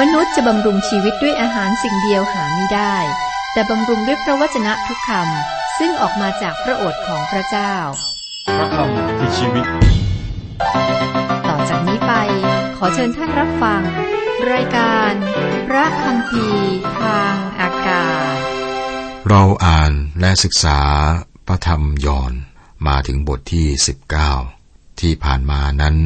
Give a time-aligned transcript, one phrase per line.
[0.00, 2.96] มนุษย์จะบำรุงชีวิตด้วยอาหารสิ่งเดียวหาไม่ได้
[3.52, 7.74] แต่บำรุงด้วยพระวจนะทุกคำซึ่งออกมาจากพระโอษฐ์ของพระเจ้า
[8.56, 9.66] พระคำคือชีวิต
[11.48, 12.12] ต่อจากนี้ไป
[12.76, 13.82] ขอเชิญท่านรับฟัง
[14.52, 15.12] รายการ
[15.68, 16.46] พระคำพี
[17.00, 18.36] ทางอากาศ
[19.28, 20.80] เราอ่านและศึกษา
[21.46, 22.32] พระธรรมยอห์น
[22.86, 23.66] มาถึงบทที่
[24.34, 25.96] 19 ที่ผ่านมานั้น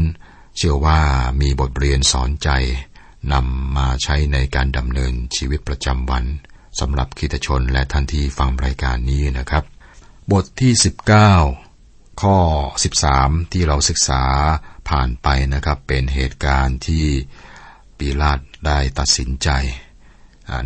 [0.57, 1.01] เชื่อว่า
[1.41, 2.51] มีบทเรียนสอนใจ
[3.33, 6.25] นำมาใช้ในการดำเนินชีวิตประจำวัน
[6.81, 9.65] สำหรับคิตชนและท่านที่ฟังรายการนี้นะครับ
[10.33, 10.73] บทที่
[11.47, 12.37] 19 ข้อ
[12.95, 14.23] 13 ที่เราศึกษา
[14.89, 17.05] ผ่านไปนะครับ เป็นเหตุการณ์ที่
[17.99, 19.49] ปีลาตได้ตัดสินใจ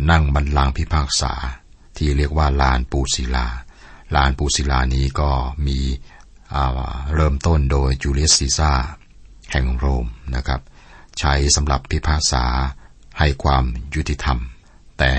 [0.09, 1.33] นั่งบัลลังพิพากษา
[1.97, 3.47] ที่เรียกว่าลานปูศิลา
[4.15, 5.31] ลานปูศิลานี้ก็
[5.67, 5.79] มี
[7.15, 8.73] เริ่มต้นโดยจูเลียสซีซ่า
[9.51, 10.61] แห่งโรมนะครับ
[11.19, 12.45] ใช้สำหรับพิพากษา
[13.19, 13.63] ให้ความ
[13.95, 14.39] ยุติธรรม
[14.99, 15.11] แต่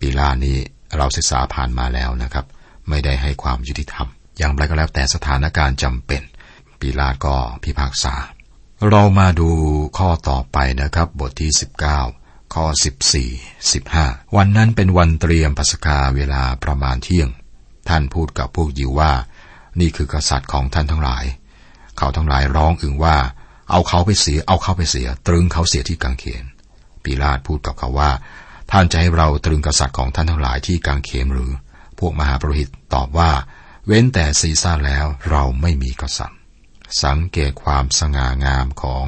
[0.00, 0.56] ปีลานี้
[0.96, 2.46] เราศึกษาผ่านมาแล้วนะครับ
[2.88, 6.22] ไม่ได้ให้ความยุติธรรม อย่างไรก็แล้วแต่สถานการณ์จำเป็น
[6.80, 8.14] ปีลาก็พิพากษา
[8.90, 9.50] เรามาดู
[9.98, 11.50] ข้อต่อไปนะครับ บทที่
[12.02, 12.64] 19 ข้อ
[13.30, 17.28] 14 15 วันนั้นเป็นวันเตรียมปัสกาเวลาประมาณเที่ยง
[17.88, 19.12] ท่านพูดกับพวกยิวว่า
[19.80, 21.24] นี่คือกษัตริย์ของท่านทั้งหลาย
[21.96, 23.16] เขาทั้งหลายร้องอึงว่า
[23.70, 26.44] เอาเขาไปเสีย เอาเขาไปเสีย ตรึงเขาเสียที่กางเขน
[27.04, 28.10] ปีลาตพูดกับเขาว่า
[28.70, 31.52] ท่านจะให้เราตรึงกษัตริย์ของท่านทั้งหลายที่กางเขนหรือ
[31.98, 33.30] พวกมหาปรหิตตอบว่า
[33.86, 36.38] เว้นแต่ซีซ่าแล้วเราไม่มีกษัตริย์
[37.02, 39.06] สังเกตความสง่างามของ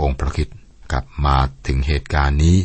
[0.00, 0.48] องค์พระคิด
[0.92, 2.58] กลับมาถึงเหตุการณ์นี้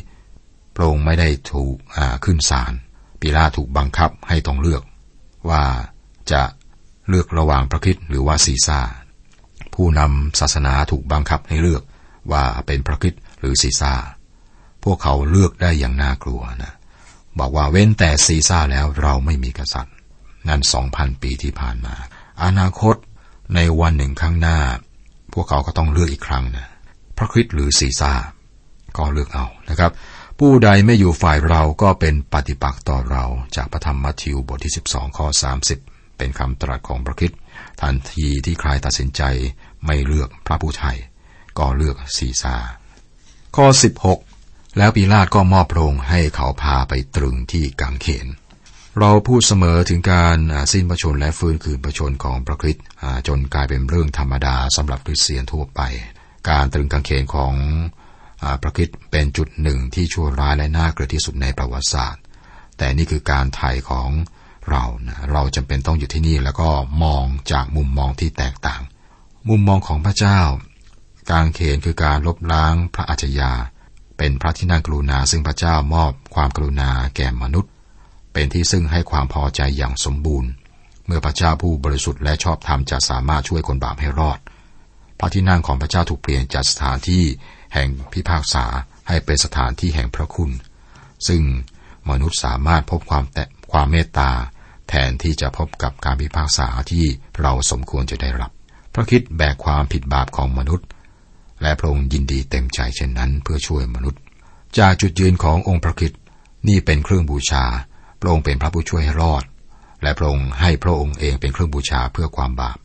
[0.75, 1.75] พระองค์ไม่ได้ถูก
[2.23, 2.73] ขึ้นศาล
[3.21, 4.83] ปีลาถูกบังคับให้ต้องเลือก
[5.49, 5.63] ว่า
[6.31, 6.43] จะ
[7.07, 8.79] เลือกระหว่างพระคิดหรือว่าซีซ่า
[9.77, 11.83] ผู้นำศาสนาถูกบังคับให้เลือก
[12.31, 13.93] ว่าเป็นพระคิดหรือซีซ่า
[14.83, 16.73] พวกเขาเลือกได้อย่างน่ากลัวนะ
[17.39, 19.95] บอกว่าเว้นแต่ซีซ่าแล้วเราไม่มีกษัตริย์
[20.47, 21.95] นั่นสองพันปีที่ผ่านมา
[22.43, 22.95] อนาคต
[23.55, 24.59] ในวันหนึ่งข้างหน้า
[25.33, 26.67] พวกเขาก็ต้องเลือกอีกครั้งนะ
[27.17, 28.13] พระคริสต์หรือซีซ่า
[28.97, 29.91] ก็เลือกเอานะครับ
[30.39, 33.23] ผู้ใดไม่อยู่ฝ่ายเราก็เป็นปฏิปักษ์ต่อเรา
[33.55, 35.27] จากพระธรรมมัทธิวบทที่ 12ข้อ
[35.73, 37.39] 30 เป็นคำตรัสของพระคริสต์
[37.81, 39.21] ทันทีที่ใครตัดสินใจ
[39.85, 40.97] ไม่เลือกพระผู้ไทย
[41.57, 42.55] ก็เลือกซีซา
[43.55, 43.65] ข้อ
[44.23, 48.27] 16 แล้วปีลาตก็มอบพรงให้เขาพาไปตรึงที่กังเขน
[48.99, 50.37] เราพูดเสมอถึงการ
[50.71, 52.85] สิ้นพระชนและฟื้นคืนพระชนของพระคริสต์
[53.27, 55.81] จนกลายเป็นเรื่องธรรมดาสำหรับคริสเตียนทั่วไป
[56.49, 57.53] การตรึงกางเขนของ
[58.43, 62.21] อพระคริสต์เป็นจุดหนึ่งที่ชั่วร้ายและน่าเกลียดที่สุดในประวัติศาสตร์
[62.77, 64.09] แต่นี่คือการไถ่ของ
[64.69, 66.69] เรานะเราจำเป็นต้องอยู่ที่นี่แล้วก็
[67.03, 68.81] มองจากมุมมองที่แตกต่าง
[69.49, 70.39] มุมมองของพระเจ้า
[71.31, 73.51] การเขนคือการลบล้างพระอาชญา
[74.17, 77.71] เป็นพระที่นั่งกรุณาซึ่งพระเจ้ามอบความกรุณาแก่มนุษย์
[78.33, 80.49] เป็นที่ซึ่งให้ความพอใจอย่างสมบูรณ์
[81.05, 84.39] เมื่อพระเจ้าผู้บริสุทธิ์และชอบธรรมจะสามารถช่วยคนบาปให้รอด
[85.19, 87.23] พระที่นั่งของพระเจ้าถูกเปลี่ยนจากสถานที่
[87.73, 88.65] แห่งพิพากษา
[89.07, 90.51] ให้เป็นสถานที่แห่งพระคุณ
[91.27, 91.41] ซึ่ง
[92.09, 94.31] มนุษย์สามารถพบความแต่ความเมตตา
[94.89, 97.05] แทนที่จะพบกับการพิพากษาที่
[97.41, 98.51] เราสมควรจะได้รับ
[98.99, 100.87] พระคิดแบกความผิดบาปของมนุษย์
[101.61, 104.21] และพระองค์ยินดีเต็มใจเช่นนั้นเพื่อช่วยมนุษย์
[104.79, 106.11] จากจุดยืนขององค์พระคริสต์
[106.67, 107.65] นี่เป็นเครื่องบูชา
[108.19, 109.43] พระองค์เป็นพระผู้ช่วยให้รอด
[110.03, 112.77] และพระองค์ให้พระองค์เองเป็นเครื่องบูชาเพื่อความบาป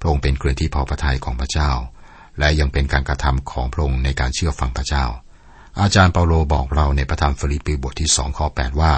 [0.00, 1.70] พระองค์เป็นเครื่องที่พอพระทัยของพระเจ้า
[2.38, 5.04] และยังเป็นการกระทำของพระองค์ในการเชื่อฟังพระเจ้า
[5.80, 8.94] อาจารย์เปาโลบอกเราในพระธรรมฟิลิปปีบทที่สองข้อแปดว่า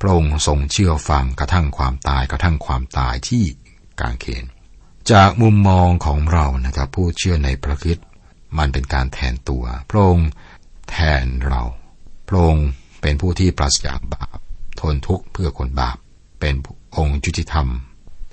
[0.00, 3.44] พระองค์ทรงเชื่อฟังกระทั่งความตายกระทั่งความตายที่
[4.02, 4.46] กางเขน
[5.12, 8.06] จากมุมมองของเรานะครับผู้เชื่อในพระคริสต์
[8.58, 10.28] มันเป็นการแทนตัว พระองค์
[10.90, 11.62] แทนเรา
[12.28, 12.66] พระองค์
[13.02, 14.38] เป็นผู้ที่ปราศจากบาป
[14.80, 15.96] ทนทุกข์เพื่อคนบาป
[16.40, 16.54] เป็น
[16.96, 17.66] องค์ยุติธรรม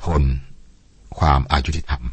[0.06, 0.24] ทน
[1.20, 2.04] ความอายุติธรรม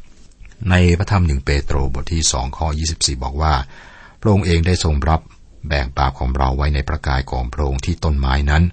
[0.71, 3.55] ในพระธรรมหนึ่งเปโตรบทที่สองข้อ24 บอกว่า
[4.21, 5.21] พระองค์เองได้ทรงรับ
[5.69, 8.65] แบกบาปของเราไว้ในพระกายของพระองค์ที่ต้นไม้นั้น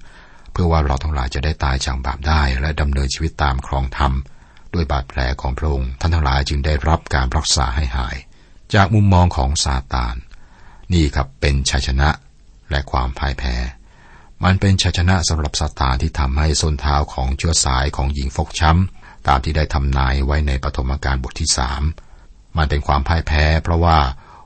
[0.52, 4.14] เพื่อว่าเราทั้งหลายจะได้ตายจากบาปได้ และดำเนินชีวิตตามครองธรรม
[4.74, 8.18] ด้วยบาดแผลของพระองค์ท่านทั้งหลายจึงได้รับการรักษาให้หาย
[8.74, 10.16] จากมุมมองของซาตาน
[10.94, 12.10] นี่ครับเป็นชัยชนะ
[12.70, 13.56] และความพ่ายแพ้
[14.44, 21.84] มันเป็นชัยชนะสำหรับซาตานที่ทำให้ส้นเท้าของเชื้อสายของหญิงฟกช้ำตามที่ได้ทำนายไว้ในปฐมกาลบทที่สาม
[22.58, 23.98] มันเป็นความพ่ายแพ้ เพราะว่า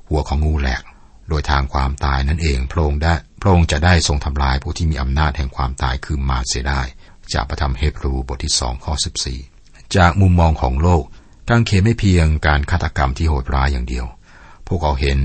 [0.10, 0.84] หัวของงูแหลก
[1.30, 6.81] โดยทางความตายนั่นเองพระองค์ได้พระองค์จะได้ทรงทำลายผู้ที่มีอำนาจแห่งความตายคือมาเสียได้
[7.34, 9.40] จากพระธรรมเฮบรูบทที่สองข้อสิบสี่
[9.97, 11.03] จากมุมมองของโลก
[11.50, 14.06] กางเขนไม่เพียงการฆาตกรรมที่โหดร้ายอย่างเดียว
[14.68, 15.19] พวกเขาเห็น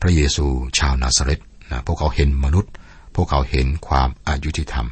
[0.00, 0.46] พระเยซู
[0.78, 1.40] ชาวนาซาเรต
[1.70, 2.72] นะพวกเขาเห็นมนุษย์
[3.14, 4.86] พวกเขาเห็นความอายุติธรรม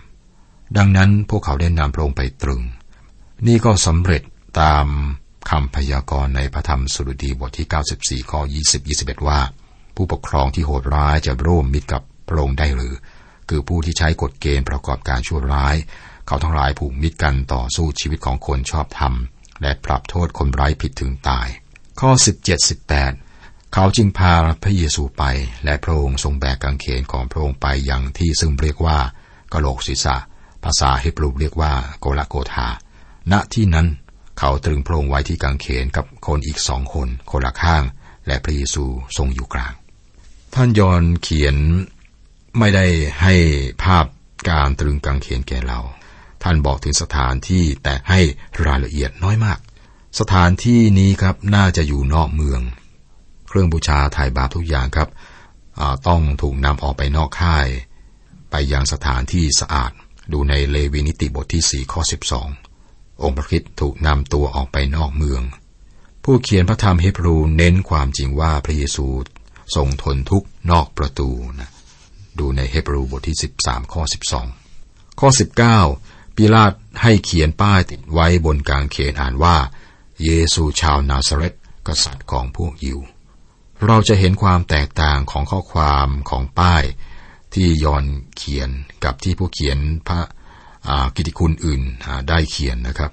[0.76, 2.62] ดังนั้นพวกเขาได้นำพระองค์ไปตรึง
[3.46, 4.22] นี่ก็สำเร็จ
[4.60, 4.86] ตาม
[5.50, 9.40] คำพยากรณ์ในพระธรรมสุรดีบทที่ 94 ข้อ 20 21 ว่า
[9.96, 12.94] ผู้ปกครองที่โหดร้ายจะร่วมมิตรกับพระองค์ได้หรือ
[13.48, 15.76] คือผู้ที่ใช้กฎเกณฑ์ประกอบการชั่วร้าย
[16.26, 19.14] เขาทั้งหลายผูกมิตรกันต่อสู้ชีวิตของคนชอบธรรม
[19.62, 21.48] และปรับโทษคนไร้ผิดถึงตาย
[22.00, 22.10] ข้อ
[22.44, 22.70] 17
[23.12, 24.32] 18 เขาจึงพา
[24.62, 25.24] พระเยซูไป
[25.64, 28.98] และพระองค์ทรงแบกกางเขนของพระองค์ไปยังที่ซึ่งเรียกว่า
[29.52, 30.16] กะโหลกศีรษะ
[30.64, 32.68] ภาษาฮิบรูเรียกว่าโกลาโกธา
[33.32, 33.86] ณที่นั้น
[34.38, 37.82] เขาตรึงพระองค์ไว้ที่กางเขนกับคนอีกสองคน คนละข้าง
[38.26, 38.84] และพระเยซู
[39.16, 39.72] ทรงอยู่กลาง
[40.54, 41.56] ท่านยอนเขียน
[42.58, 42.86] ไม่ได้
[43.22, 43.34] ให้
[43.82, 44.06] ภาพ
[44.48, 45.80] การตรึงกางเขนแก่เรา
[46.42, 48.20] ท่านบอกถึงสถานที่แต่ให้
[48.66, 49.58] รายละเอียดน้อยมาก
[50.20, 52.60] สถานที่นี้ครับน่าจะอยู่นอกเมือง
[53.48, 55.08] เครื่องบูชาถ่ายบาปทุกอย่างครับ
[56.08, 57.66] ต้องถูกนำออกไปนอกค่าย
[58.50, 59.92] ไปยังสถานที่สะอาด
[60.32, 62.00] ดูในเลวีนิติบทที่4ข้อ
[62.58, 65.42] 12 องค์พระคิดถูกนำตัวออกไปนอกเมือง
[66.24, 69.06] ผู้เขียนพระธรรมเฮบรูเน้นความจริงว่าพระเยซู
[69.74, 71.30] ทรงทนทุกนอกประตู
[71.60, 71.70] นะ
[72.38, 74.02] ดูในเฮบรูบทที่ 13 ข้อ
[74.60, 75.28] 12 ข้อ
[75.76, 79.56] 19 ปิลาตให้เขียนป้ายติดไว้บนกางเขนอ่านว่า
[80.23, 81.55] เยซูชาวนาซาเรต
[81.87, 82.99] กษัตริย์ของพวกยิว
[83.87, 86.84] เราจะเห็นความแตกต่างของข้อความของป้าย
[87.55, 88.05] ที่ยอน
[88.37, 88.70] เขียน
[89.05, 90.20] กับที่ผู้เขียนพระ
[91.17, 91.82] กิติคุณอื่น
[92.29, 93.11] ได้เขียนนะครับ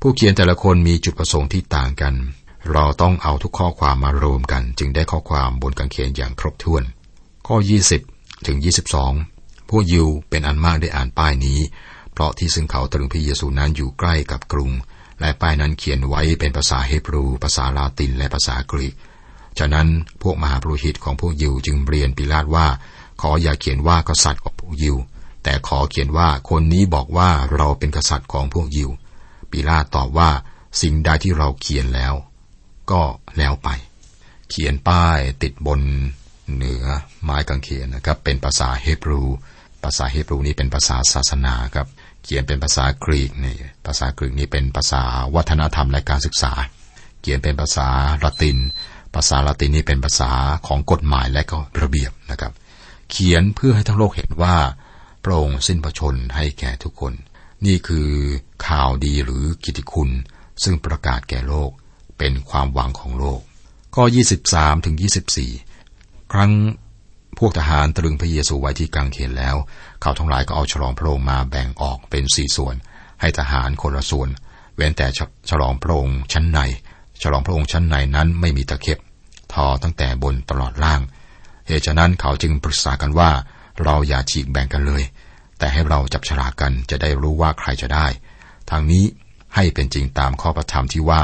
[0.00, 2.14] ผู้เขียนแต่ละคนมีจุดประสงค์ที่ต่างกัน
[2.72, 6.82] เราต้องเอาทุกข้อความมารวมกัน จึงได้ข้อความบนกางเขนอย่างครบถ้วน
[7.46, 7.56] ข้อ
[8.00, 8.56] 20 ถึง
[9.14, 11.58] 22 พวกยิวเป็นอันมากได้อ่านป้ายนี้
[12.18, 14.70] เพราะที่ซึ่งเขาตรึงพระเยซูนั้นอยู่ใกล้กับกรุง
[15.20, 18.94] และป้ายนั้นเขียนไว้เป็นภาษาเฮบรู ภาษาลาตินและภาษากรีก
[19.58, 19.88] ฉะนั้น
[20.22, 22.66] พวกมหาปรุหิตของพวกยิวจึงเรียนปิลาตว่า
[23.20, 24.96] ขออย่าเขียนว่ากษัตริย์ของพวกยิว
[25.44, 28.90] แต่ขอเขียนว่าคนนี้บอกว่าเราเป็นกษัตริย์ของพวกยิว
[29.50, 30.30] ปิลาตตอบว่า
[30.82, 32.14] สิ่งใดที่เราเขียนแล้ว
[32.90, 33.02] ก็
[33.38, 33.68] แล้วไป
[34.50, 35.80] เขียนป้ายติดบน
[36.54, 36.84] เหนือ
[37.22, 39.22] ไม้กางเขนนะครับ เป็นภาษาเฮบรู
[39.84, 41.88] ภาษาเฮบรูนี้เป็นภาษาศาสนาครับ
[42.28, 45.02] ขียนเป็นภาษากรีกนี่ภาษากรีกนี้เป็นภาษา
[45.34, 46.52] วัฒนธรรมและการศึกษา
[47.20, 47.88] เขียนเป็นภาษา
[48.24, 48.58] ละติน
[49.14, 50.30] ภาษาละตินนี้เป็นภาษา
[50.66, 52.52] ของกฎหมายและก็ระเบียบนะครับ
[53.10, 54.56] เขียนเพื่อให้ทั้งโลกเห็นว่า
[55.24, 57.12] พระองค์สิ้นพระชนให้แก่ทุกคน
[57.66, 58.08] นี่คือ
[58.66, 60.10] ข่าวดีหรือกิติคุณ
[60.62, 61.70] ซึ่งประกาศแก่โลก
[62.18, 63.40] เป็นความหวังของโลก
[63.94, 64.04] ข้อ
[64.44, 64.96] 23ถึง
[65.64, 66.52] 24 ครั้ง
[67.38, 69.56] พวกทหารตรึงพระเยซูไว้ที่กังเขนแล้ว
[70.00, 72.74] เขาทั้งหลายก็เอาฉลองพระองค์มาแบ่งออกเป็นสี่ส่วน
[73.20, 74.28] ให้ทหารคนละส่วน
[74.74, 75.06] เว้นแต่
[75.50, 76.60] ฉลองพระองค์ชั้นใน
[77.22, 78.98] ฉลองพระองค์ชั้นในนั้นไม่มีตะเข็บ
[79.52, 81.00] ทอตั้งแต่บนตลอดล่าง
[81.66, 83.30] เหตุฉะนั้นเขาจึงปรึกษากันว่า
[83.84, 85.02] เราอย่าฉีกแบ่งกันเลย
[85.58, 88.06] แต่ให้เราจับฉลากกันจะได้รู้ว่าใครจะได้
[88.70, 89.04] ทางนี้
[89.54, 91.22] ให้เป็นจริงตามข้อประธรรมที่ว่า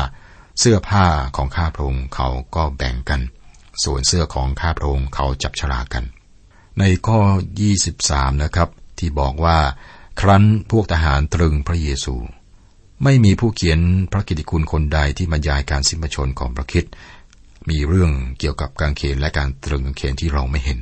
[0.59, 1.07] เสื้อผ้า
[1.37, 3.21] ของข้าพระองค์เขาก็แบ่งกัน
[3.85, 6.05] ส่วนเสื้อของข้าพระองค์เขาจับฉลากกัน
[6.81, 7.21] ในข้อ
[7.81, 8.69] 23 นะครับ
[8.99, 9.59] ที่บอกว่า
[10.21, 12.15] ครั้นพวกทหารตรึงพระเยซู
[13.05, 13.81] ไม่มีผู้เขียน
[14.13, 16.85] พระกิติคุณคนใดที่บรรยายการสิ้นพระชนของพระคิด
[17.71, 20.79] มีเรื่องเกี่ยวกับการเขนและการตรึงกางเขนที่เราไม่เห็น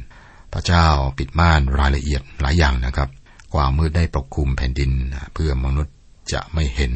[0.53, 0.87] พระเจ้า
[1.19, 3.09] ปิดม่านรายละเอียดหลายอย่างนะครับ
[3.55, 4.91] ความมืดได้ปกคลุมแผ่นดิน
[5.35, 5.95] เพื่อมนุษย์
[6.33, 6.93] จะไม่เห็น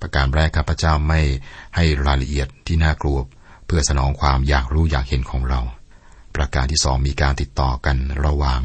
[0.00, 1.20] ประการแรกครับพระเจ้าไม่
[1.76, 3.18] ให้รายละเอียดที่น่ากลัว
[3.66, 5.60] เพื่อสนองความอยากรู้อยากเห็นของเรา
[6.36, 8.60] ประการที่สองมีการติดต่อกันระหว่าง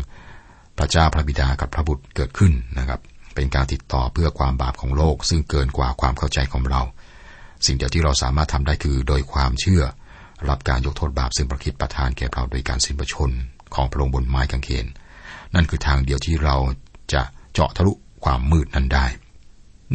[0.77, 2.99] พระเจ้าพระบิดากับพระบุตรเกิดขึ้นนะครับ
[3.35, 6.81] เป็นการติดต่อเพื่อความบาปของโลก ซึ่งเกินกว่าความเข้าใจของเรา
[7.65, 9.83] สิ่งเดียวที่เราสามารถทำได้คือโดยความเชื่อ
[10.49, 13.31] รับการยกโทษบาปซึ่งประคิดประทานแก่เราโดยการสิ้นประชน
[13.75, 14.85] ของพระองค์บนไม้กางเขน
[15.55, 16.55] นั่นคือทางเดียวที่เรา
[17.13, 17.21] จะ
[17.53, 19.05] เจาะทะลุความมืดนั้นได้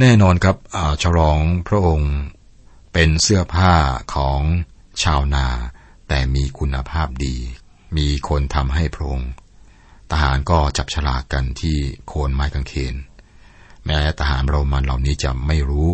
[0.00, 0.56] แน่นอนครับ
[1.02, 2.12] ฉลองพระองค์
[2.92, 3.72] เป็นเสื้อผ้า
[4.14, 4.40] ของ
[5.02, 5.46] ชาวนา
[6.08, 7.36] แต่มีคุณภาพดี
[7.96, 9.30] มีคนทำให้พระองค์
[10.10, 11.76] ทหารก็จับฉลากกันที่
[12.06, 12.94] โคนไม้กางเขน
[13.84, 15.88] แม้ทหารโรมันเหล่านี้จะไม่รู้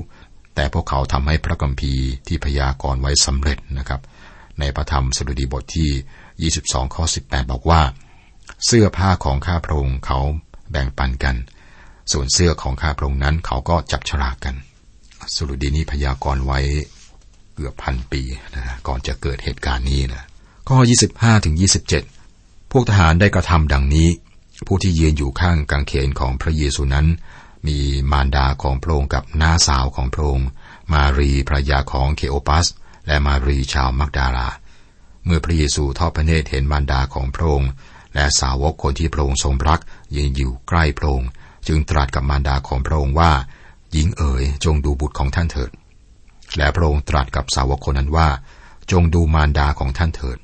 [0.55, 4.01] แต่พวกเขาทำให้พระกัมภีร์ที่พยากรณ์ไว้สำเร็จนะครับ
[4.61, 7.83] ในพระธรรมสดุดีบทที่ 22 ข้อ 18 บอกว่า
[8.67, 10.21] เสื้อผ้าของข้าพระองค์เขา
[10.71, 11.37] แบ่งปันกัน
[12.13, 14.55] ส่วนเสื้อของข้าพระองค์นั้นเขาก็จับฉลากกัน
[15.35, 16.61] สดุดีนี้พยากรณ์ไว้
[17.55, 18.23] เกือบพันปี
[18.55, 20.25] นะก่อนจะเกิดเหตุการณ์นี้นะ
[20.77, 20.87] ข้อ
[21.17, 21.57] 25ถึง
[22.13, 24.09] 27 พวกทหารได้กระทำดังนี้
[24.67, 27.07] ผู้ที่ยืนอยู่ข้างกางเขนของพระเยซูนั้น
[27.67, 27.79] มี
[28.13, 30.49] มารดาของพระองค์กับน้าสาวของพระองค์
[30.93, 32.67] มารีภรยาของเคโอปัส
[33.07, 34.49] และมารีชาวมักดาลา
[35.25, 37.71] เมื่อพระเยซูทอดพระเนตรเห็นมารดาของพระองค์
[38.15, 39.81] และสาวกคนที่พระองค์ทรงรัก
[40.17, 41.29] ยืนอยู่ใกล้พระองค์
[41.69, 43.33] จึงตรัสกับมารดาของพระองค์ว่า
[43.93, 45.71] หญิงเอ๋ยจงดูบุตรของท่านเถิด
[46.57, 48.29] และพระองค์ตรัสกับสาวกคนนั้นว่า
[48.91, 50.39] จงดูมารดาของท่านเถิด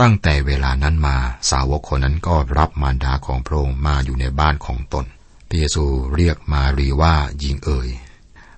[0.00, 1.16] ตั้งแต่เวลานั้นมา
[1.50, 5.06] สาวกคนนั้นก็รับมารดาของพระองค์มาอยู่ในบ้านของตน
[5.48, 5.84] พระเยซู
[6.14, 7.88] เรียกมารีว่าหญิงเอ๋ย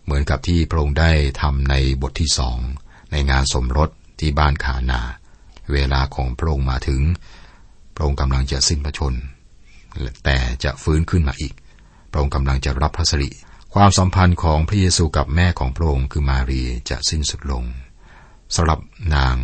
[0.04, 2.58] เหมือนกับที่พระองค์ได้ทำในบทที่สอง
[3.10, 3.90] ในงานสมรส
[4.20, 5.00] ที่บ้านคานา
[5.72, 7.00] เวลาของพระองค์มาถึง
[7.94, 9.14] พระองค์กำลังจะสิ้นพระชน
[10.24, 11.54] แต่จะฟื้นขึ้นมาอีก
[12.10, 13.30] พระองค์กำลังจะรับพระสิริ
[13.74, 17.64] ความสัมพันธ์ของพระเยซูกับแม่ของพระองค์คือมารีจะสิ้นสุดลง
[18.54, 18.78] สำหรับ
[19.14, 19.34] นาง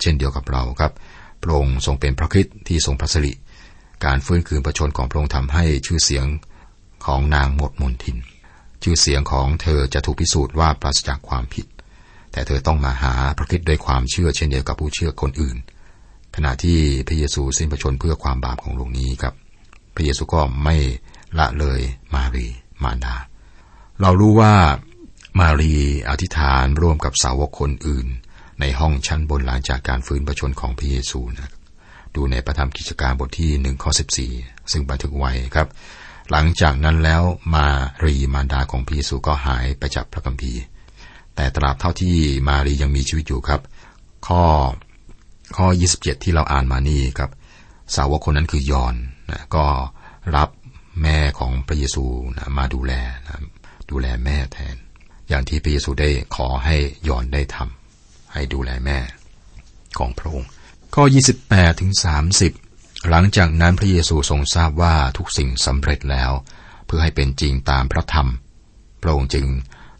[0.00, 0.92] เช่นเดียวกับเราครับ
[1.42, 3.32] พระองค์ทรงเป็นพระคิดที่ทรงพระสิริ
[4.04, 6.26] การฟื้นคืนพระชนของพระองค์ทำให้ชื่อเสียง
[7.06, 8.18] ของนางหมดมนทิน
[8.82, 11.66] ชื่อเสียงของเธอจะถูกพิสูจน์ว่าปราศจากความผิด
[12.32, 15.56] แต่เธอต้องมาหาพระคิดด้วยความเชื่อเช่นเดียวกับผู้เชื่อคนอื่น
[16.36, 19.34] ขณะที่พระเยซูสิ้นพระชนเพื่อความบาปของโลกนี้ครับ
[19.94, 20.76] พระเยซูก็ไม่
[21.38, 21.80] ละเลย
[22.14, 22.46] มารี
[22.82, 23.16] มารดา
[24.00, 24.54] เรารู้ว่า
[25.40, 25.74] มารี
[26.08, 28.06] อธิษฐานร่วมกับสาวกคนอื่น
[28.62, 31.52] ในห้องชั้นบนหลังจากการฟื้นพระชนของพระเยซูนะ
[32.14, 34.32] ดูในประธรรมกิจการบทที่หนึ่งข้อสิบสี่
[34.72, 35.68] ซึ่งบันทึกไว้ครับ
[36.30, 37.22] หลังจากนั้นแล้ว
[37.54, 37.66] มา
[38.04, 40.62] รีมารดาของพระเยซูก็หายไปจากพระคัมภีร์
[41.36, 42.16] แต่ตราบเท่าที่
[42.48, 43.60] มารียังมีชีวิตอยู่ครับ
[44.28, 44.42] ข้อ
[45.56, 45.66] ข้อ
[45.96, 47.30] 27 ที่เราอ่านมานี่ครับ
[47.96, 48.94] สาวกคนนั้นคือยอน
[49.30, 49.64] นะก็
[50.36, 50.48] รับ
[51.02, 52.04] แม่ของพระเยซู
[52.36, 52.92] นะมาดูแล
[53.24, 53.32] นะ
[53.90, 54.76] ดูแลแม่แทน
[55.28, 56.76] อย่างที่พระเยซูได้ขอให้
[57.08, 57.81] ยอนได้ทำ
[58.32, 58.98] ให้ดูแลแม่
[59.98, 60.48] ของพระองค์
[60.94, 61.04] ข้อ
[61.42, 61.92] 28ถึง
[62.50, 66.32] 30 หลังจากนั้นพระเยซูทรงทราบว่าทุกสิ่งสำเร็จแล้ว
[66.86, 68.28] เพื่อให้เป็นจริงตามพระธรรม
[69.02, 69.46] พระองค์จึง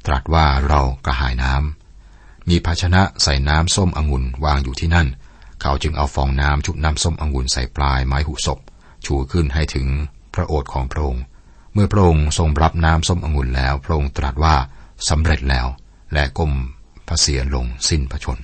[0.07, 5.09] ตรัสว่าเรากระหายน้ำ มีภาชนะใส่น้ำส้มองุ่นวางอยู่ที่นั่น
[5.61, 8.59] เขาจึงเอาฟองน้ำชุบน้ำส้มองุ่นใส่ปลายไม้หูศพ
[9.05, 9.89] ชูขึ้นให้ถึง
[10.35, 11.23] พระโอษฐ์ของพระองค์
[11.73, 14.57] เมื่อพระองค์ทรงรับน้ำส้มองุ่นแล้ว พระองค์ตรัสว่า
[15.09, 15.67] สำเร็จแล้ว
[16.13, 16.53] และก้ม
[17.13, 18.39] ระเศียรลงสิ้นพระชน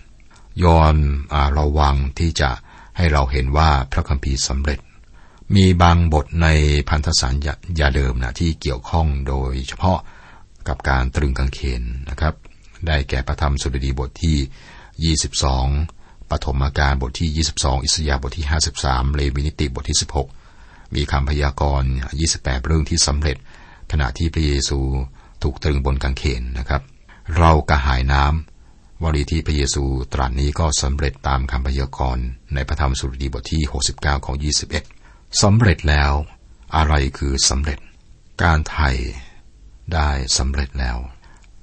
[0.63, 0.97] ยอน
[1.35, 2.51] อาระวังที่จะ
[2.97, 4.81] ให้เราเห็นว่าพระคัมภีร์สำเร็จ
[5.57, 6.49] มีบางบทใน
[6.89, 7.35] พันธสัญ
[7.79, 9.99] ญาเดิมนะที่เกี่ยวข้องโดยเฉพาะ
[10.69, 12.35] กับการตรึงกางเขนนะครับ
[12.87, 15.17] ได้แก่ประธรรมสุดดีบทที่
[15.77, 18.47] 22 ปฐมกาลบทที่ 22 อิสยาบทที่
[18.81, 19.99] 53 เลวินิติบทที่
[20.45, 21.91] 16 มีคำพยากรณ์
[22.29, 23.37] 28 เรื่องที่สำเร็จ
[23.93, 24.79] ขณะที่พระเยซู
[25.43, 26.83] ถูกตรึงบนกางเขนนะครับ
[27.37, 28.58] เรากระหายน้ำ
[29.02, 32.25] วลีที่พระเยซูตรัสนี้ก็สำเร็จตามคำพยากรณ์
[32.55, 33.62] ในพระธรรมสุดดีบทที่
[33.95, 34.37] 69 ของ
[34.85, 36.12] 21สำเร็จแล้ว
[36.76, 37.78] อะไรคือสำเร็จ
[38.43, 38.90] การไถ่
[39.95, 40.99] ได้สำเร็จแล้ว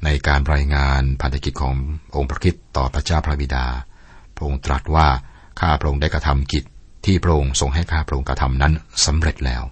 [0.03, 1.75] ในการรายงานพันธกิจของ
[2.15, 3.65] องค์พระคิดต่อพระเจ้าพระบิดา
[4.35, 5.07] พระองค์ตรัสว่า
[5.59, 6.63] ข้าพระองค์ได้กระทำกิจ
[7.05, 8.73] ที่พระองค์ทรงให้ข้าพระองค์กระทำนั้น
[9.05, 9.63] สำเร็จแล้ว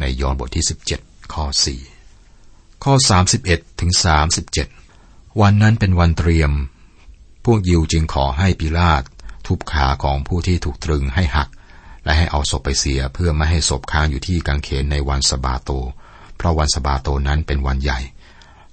[0.00, 0.64] ในยอห์นบทที่
[0.98, 1.44] 17 ข้อ
[2.14, 2.94] 4 ข้อ
[3.36, 3.92] 31 ถึง
[4.66, 6.52] 37 วันนั้นเป็นวันเตรียม
[7.44, 9.02] พวกยิวจึงขอให้ปิลาต
[9.46, 11.48] ทุบขาของผู้ที่ถูกตรึงให้หัก
[12.04, 15.70] และให้เอาศพไปเสียเพื่อไม่ให้ศพค้างอยู่ที่กางเขนในวันสบาโต
[16.36, 18.00] เพราะวันสบาโตนั้นเป็นวันใหญ่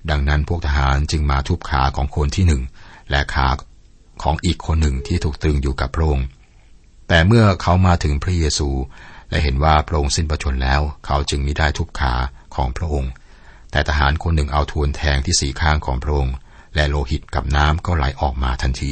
[0.10, 2.62] ดังนั้นพวกทหารจึงมาทุบขาของคนที่หนึ่ง
[3.10, 3.48] และขา
[4.24, 6.26] ของอีกคนหนึ่งที่ถูกตรึงอยู่กับพระองค์
[7.08, 8.70] แต่เมื่อเขามาถึงพระเยซู
[9.30, 12.14] และเห็นว่าพระองค์สิ้นพระชนแล้ว เขาจึงมิได้ทุบขา
[12.56, 13.12] ของพระองค์
[13.72, 16.36] แต่ทหารคนหนึ่งเอาทวนแทงที่สีข้างของพระองค์
[16.76, 18.92] และโลหิตกับน้ำก็ไหลออกมาทันที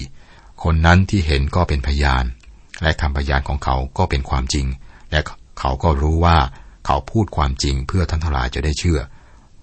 [0.63, 2.23] คนนั้นที่เห็นก็เป็นพยาน
[2.83, 4.65] และคำพยานของเขาก็เป็นความจริง
[5.11, 5.19] และ
[5.59, 6.37] เขาก็รู้ว่า
[6.85, 8.99] เขาพูดความจริงเพื่อท่านทั้งหลายจะได้เชื่อ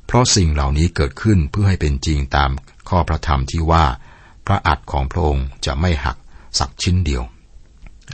[0.07, 2.51] เพราะสิ่งเหล่านี้เกิดขึ้นเพื่อให้เป็นจริงตาม
[2.89, 3.85] ข้อพระธรรมที่ว่า
[4.47, 6.17] พระอัฏของพระองค์จะไม่หัก
[6.59, 7.23] สักชิ้นเดียว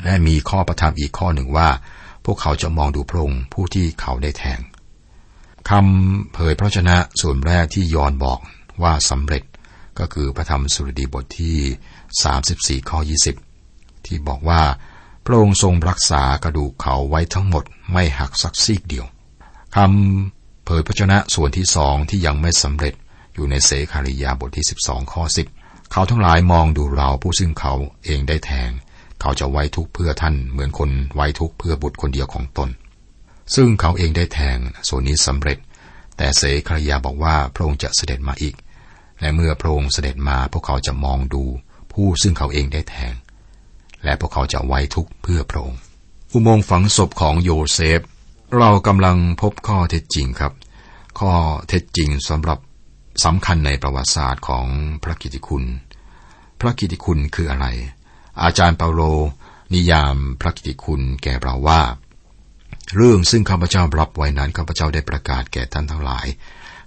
[0.05, 1.69] และมีข้อประธรรมอีกข้อหนึ่งว่า
[2.25, 4.61] พวกเขาจะมองดูพระองค์ผู้ที่เขาได้แทง
[5.69, 8.39] คำเผยพระชนะส่วนแรกที่ยอนบอก
[8.83, 9.43] ว่าสำเร็จ
[9.99, 12.99] ก็คือพระธรรมสุรดีบทที่ 34 ข้อ
[13.53, 14.63] 20 ที่บอกว่า
[15.25, 19.07] พระองค์ทรงรักษากระดูกเขาไว้ทั้งหมดไม่หักสักซีกเดียว
[19.77, 22.95] คำเผยพระชนะส่วนที่สองที่ยังไม่สำเร็จ
[23.35, 25.23] อยู่ในเสคาริยาบทที่ 12 ข้อ
[25.57, 28.71] 10 เขาทั้งหลายมองดูเราผู้ซึ่งเขาเองได้แทง
[29.21, 32.69] เขาจะไว้ทุกเพื่อท่านเหมือนคนไว้ทุกเพื่อบุตรคนเดียวของตน
[33.55, 34.59] ซึ่งเขาเองได้แทง
[34.89, 35.59] ส่วนนี้สำเร็จ
[36.17, 38.55] แต่เสคาริยาบอกว่าพระองค์จะเสด็จมาอีก
[39.23, 41.45] และเมื่อพระองค์เสด็จมาพวกเขาจะมองดู
[41.93, 43.13] ผู้ซึ่งเขาเองได้แทง
[44.05, 45.81] และพวกเขาจะไว้ทุกเพื่อพระองค์
[46.33, 48.01] อุโมงค์ฝังศพของโยเซฟ
[48.59, 50.53] เรากำลังพบข้อเท็จจริงครับ
[51.19, 51.33] ข้อ
[51.69, 52.59] เท็จจริงสำหรับ
[53.25, 54.67] สำคัญในประวัติศาสตร์ของ
[55.03, 55.65] พระกิติคุณ
[56.61, 57.67] พระกิติคุณคืออะไร
[58.43, 59.03] อาจารย์เปาโล
[59.75, 61.83] นิยามพระกิติคุณแก่เราว่า
[62.97, 66.27] เรื่องซึ่งข้าพเจ้ารับไว้นั้นข้าพเจ้าได้ประกาศแก่ท่านทั้งหลาย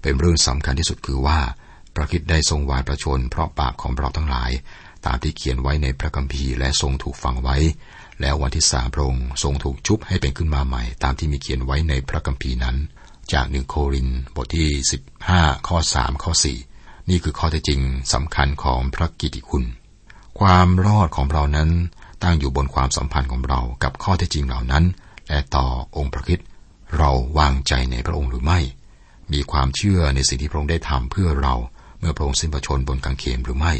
[0.01, 1.39] เป็นเรื่องสำคัญที่สุดคือว่า
[1.95, 4.51] พระคิดได้ทรงวายประชนเพราะปากของเราทั้งหลาย
[5.05, 7.57] ตามที่เขียนไว้ในพระคัมภีร์และทรงถูกฝังไว้
[8.21, 12.77] แล้ววันที่สามพระองค์ทรงถูกชุบให้เป็นขึ้นมาใหม่ ตามที่มีเขียนไว้ในพระคัมภีร์นั้น
[13.33, 14.69] จากหนึ่งโครินบทที่
[15.17, 16.31] 15 ข้อ 3 ข้อ
[16.71, 17.81] 4 นี่คือข้อเท็จจริง
[18.13, 19.65] สำคัญของพระกิติคุณ
[20.39, 21.69] ความรอดของเรานั้น
[22.23, 24.83] ตั้งอยู่บนความสัมพันธ์ของเรากับข้อเท็จจริงเหล่านั้น
[25.27, 26.39] และต่อองค์พระคริสต์
[26.97, 28.59] เราวางใจในพระองค์หรือไม่
[29.33, 31.55] มีความเชื่อในสิ่งที่พระองค์ได้ทำเพื่อเรา
[31.99, 33.73] เมื่อพระองค์สิ้นพระชนม์บนกางเขนหรือไม่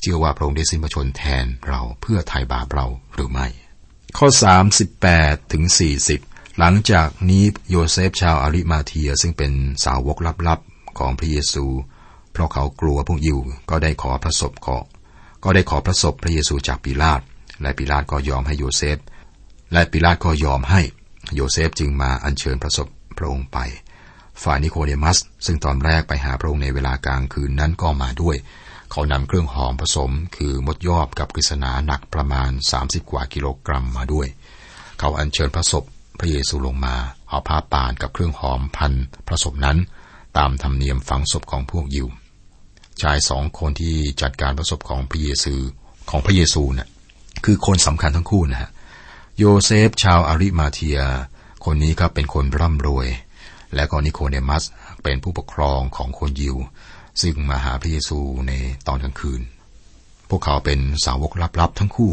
[0.00, 3.46] เชื่อว่าพระองค์ได้สิ้นพระชนม์แทนเราเพื่อไถ่บาปเราหรือไม่
[4.18, 4.28] ข้อ
[4.90, 5.64] 38ถึง
[6.10, 9.52] 40 หลังจากนี้โยเซฟชาวอาริมาเทียซึ่งเป็น
[9.84, 10.18] สาวก
[10.48, 11.66] ลับๆของพระเยซู
[12.32, 13.38] เพราะเขากลัวพวกยิว
[13.70, 14.78] ก็ได้ขอพระศพขอ
[15.44, 17.20] ก็ได้ขอพระศพพระเยซูจากปิลาต
[17.62, 18.98] และปิลาตก็ยอมให้โยเซฟ
[19.72, 20.80] และปิลาตก็ยอมให้
[21.34, 23.58] โยเซฟจึงมาอัญเชิญพระศพพระองค์ไป
[24.44, 28.36] ฝ่ายนิโคเดมัส ซึ่งตอนแรกไปหาพระองค์ในเวลากลางคืนนั้นก็มาด้วย
[28.90, 34.26] เขานำเครื่องหอมผสม คือมดยอบกับกฤษณาหนักประมาณ 30 กว่ากิโลกรัมมาด้วย
[34.98, 35.84] เขาอัญเชิญพระศพ
[36.18, 36.94] พระเยซูลงมา
[37.28, 38.92] เอาผ้าป่านกับเครื่องหอมพัน
[39.26, 39.78] พระศพนั้น
[40.38, 42.06] ตามธรรมเนียมฝังศพของพวกยิว
[43.02, 45.54] ชายสองคนที่จัดการพระศพของพระเยซู
[46.10, 46.88] ของพระเยซูเนี่ย
[47.44, 48.70] คือคนสำคัญทั้งคู่นะฮะ
[49.38, 50.98] โยเซฟชาวอาริมาเทีย
[51.64, 53.08] คนนี้ครับเป็นคนร่ำรวย
[53.74, 54.64] และก็นิโคเดมัส
[55.02, 56.56] เป็นผู้ปกครองของคนยิว
[57.22, 58.52] ซึ่งมาหาพระเยซูใน
[58.86, 59.40] ตอนกลางคืน
[60.28, 62.12] พวกเขาเป็นสาวกลับๆทั้งคู่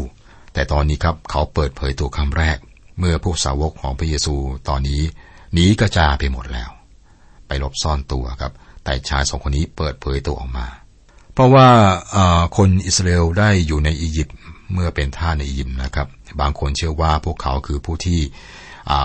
[0.54, 2.58] แต่ตอนนี้ครับเขาเปิดเผยตัวคำแรก
[2.98, 4.34] เมื่อพวกสาวกของพระเยซู
[4.68, 5.02] ตอนนี้
[5.52, 6.70] หนีกระจายไปหมดแล้ว
[7.46, 8.52] ไปหลบซ่อนตัวครับ
[8.84, 10.66] แต่ชายสองคนนี้เปิดเผยตัวออกมา
[11.34, 11.68] เพราะว่า
[12.56, 14.36] คนอิสราเอลได้อยู่ในอียิปต์
[14.72, 16.08] เมื่อเป็นท่าในอียิปต์นะครับ
[16.40, 18.20] บางคนเชื่อว่าพวกเขาคือผู้ที่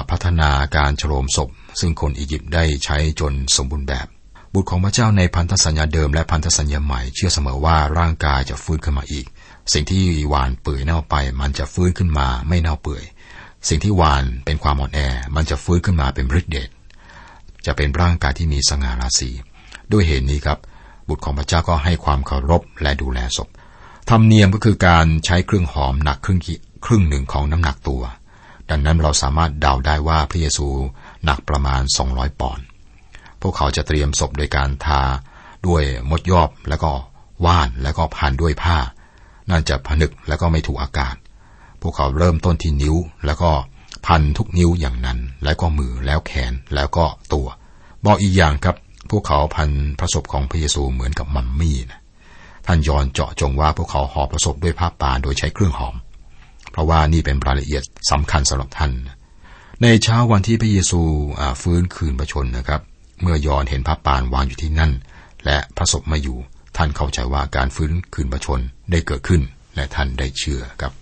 [0.10, 4.08] พัฒนาการฉโลมศพ ซึ่งคนอียิปต์ได้ใช้จนสมบูรณ์แบบ
[4.54, 9.26] บุตรของพระเจ้าในพันธสัญญาเดิมและพันธสัญญาใหม่เชื่อเสมอว่าร่างกายจะฟื้นขึ้นมาอีก
[9.74, 13.04] สิ่งที่หวานเปื่อยเน่าไปมันจะฟื้นขึ้นมาไม่เน่าเปื่อย
[13.68, 15.00] สิ่งที่หวานเป็นความอ่อนแอ
[15.36, 16.70] มันจะฟื้นขึ้นมาเป็นฤทธิ์เดช
[17.66, 19.30] จะเป็นร่างกายที่มีสง่าราศี
[19.92, 20.60] ด้วยเหตุนี้ครับ
[21.08, 23.50] บุตรของพระเจ้าก็ให้ความเคารพและดูแลศพ
[24.10, 26.40] ธรรมเนียมก็คือการใช้เครื่องหอมหนักครึ่ง
[26.86, 28.04] ครึ่งหนึ่งของน้ำหนักตัว
[28.70, 30.68] ดังนั้นเราสามารถเดาได้ว่าพระเยซู
[31.26, 32.66] หนักประมาณ 200 ปอนด์
[33.42, 35.02] พวกเขาจะเตรียมศพโดยการทา
[35.68, 36.92] ด้วยมดยอบแล้วก็
[37.46, 38.78] ว่านแล้วก็พันด้วยผ้า
[39.50, 41.16] นั่นจะผนึกแล้วก็ไม่ถูกอากาศ
[41.82, 43.52] พวกเขาเริ่มต้นที่นิ้วแล้วก็
[44.08, 47.48] พันทุกนิ้วอย่างนั้น แล้วก็มือแล้วแขนแล้วก็ตัว
[48.06, 48.76] บอกอีกอย่างครับ
[49.12, 52.02] พวกเขาพันพระศพของพระเยซูเหมือนกับมัมมี่นะ
[52.66, 55.96] ท่านยอนเจาะจงว่าพวกเขาห่อประสบด้วยผ้าป่าโดยใช้เครื่องหอม
[56.72, 58.92] เพราะว่านี่เป็นรายละเอียดสำคัญสำหรับท่าน
[59.84, 61.02] ในเช้าวันที่พระเยซู
[61.62, 62.82] ฟื้นคืนประชนนะครับ
[63.22, 64.92] เมื่อยอนเห็นพระปานวางอยู่ที่นั่น
[65.46, 66.38] และพระศพมาอยู่
[66.78, 68.60] ท่านเข้าใจว่าการฟื้นคืนประชน
[68.92, 69.42] ได้เกิดขึ้น
[69.76, 70.94] และท่านได้เชื่อครับ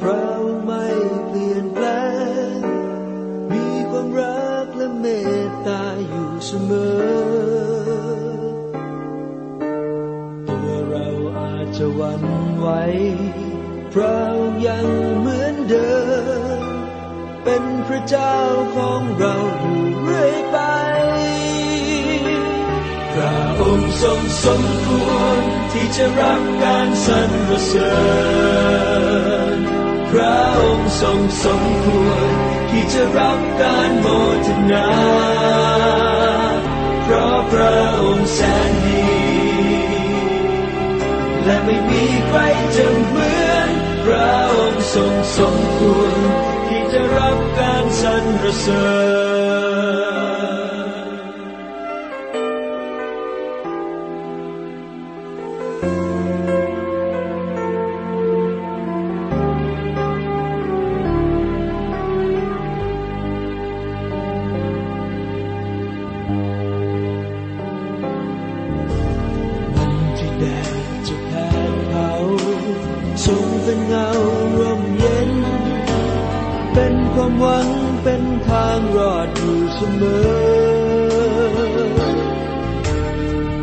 [0.00, 0.84] พระองค์ไม่
[1.26, 1.86] เปลี่ยนแปล
[2.54, 2.56] ง
[3.50, 5.06] มีความรักและเม
[5.46, 7.00] ตตาอยู่เสมอ
[10.48, 11.08] ตัวเรา
[11.38, 12.22] อาจจะวัน
[12.58, 12.68] ไหว
[13.92, 14.86] พระองค์ยัง
[15.20, 15.92] เหมือนเดิ
[16.58, 16.60] ม
[17.44, 18.34] เป็นพระเจ้า
[18.76, 20.58] ของเราอยู่เรื่อยไป
[23.12, 25.08] พระองค์ทรงสมคว
[25.38, 27.94] ร ที่จะรับการสรรเสริ
[29.56, 29.58] ญ
[30.10, 32.30] พระองค์ทรงสมควร
[32.70, 34.06] ที่จะรับการโม
[34.46, 34.88] ทนา
[37.02, 39.04] เพราะพระองค์แสนดี
[41.44, 42.38] และไม่มีใคร
[42.76, 43.70] จะเหมือน
[44.04, 46.14] พระองค์ทรงสมควร
[46.66, 48.88] ที่จะรับการสรรเสริ
[50.28, 50.29] ญ
[73.66, 74.08] สงา
[74.58, 75.32] ร่มเย็น
[76.74, 77.68] เป็นความหวัง
[78.02, 81.40] เป็นทางรอดอยู่เสมอ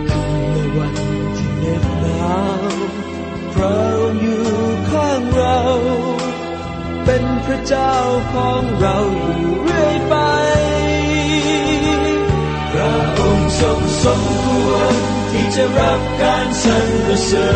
[0.10, 0.24] คื
[0.66, 0.96] นวัน
[1.38, 2.72] ที่เหน็บหนาว
[3.54, 3.78] พระ
[4.22, 4.46] อยู่
[4.90, 5.58] ข้างเรา
[7.06, 7.94] เป็นพระเจ้า
[8.34, 8.98] ของเรา
[9.38, 10.16] อยู่เรื่อยไป
[12.72, 14.94] พระองค์ทรงสมควร
[15.32, 17.52] ที่จะรับการสรรเสริ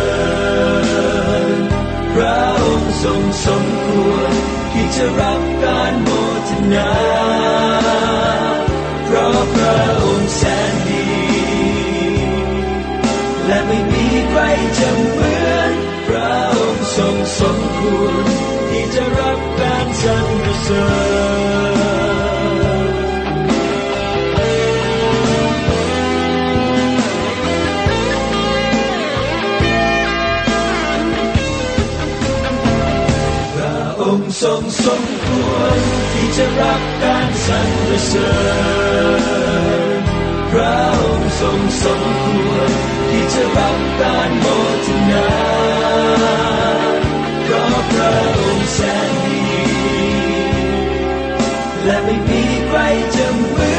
[1.58, 1.71] ญ
[2.16, 4.34] พระองค์ทรงสมควร
[4.72, 6.10] ที่จะรับการโม
[6.50, 6.92] ทนา
[9.06, 11.06] เพราะพระองค์แสนดี
[13.46, 14.42] และไม่มีใคร
[14.80, 15.72] จะเหมือน
[16.08, 18.24] พระองค์ทรงสมควร
[18.70, 20.88] ที่จะรับการสรรเสริ
[21.50, 21.51] ญ
[34.44, 35.80] ทรงสมควร
[36.14, 37.70] ที่จะรับการสรร
[38.06, 38.32] เสริ
[39.98, 40.02] ญ
[40.52, 42.70] พระองค์ทรงสมควร
[43.10, 44.46] ที่จะรับการโม
[44.86, 45.30] ทนา
[47.44, 49.42] เพราะพระองค์แสนดี
[51.86, 52.80] และไม่มีใคร
[53.16, 53.71] จะเว้